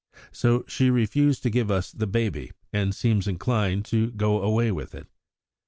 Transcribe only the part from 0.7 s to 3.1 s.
refused to give us the baby, and